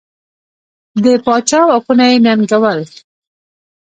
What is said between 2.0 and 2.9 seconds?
یې ننګول.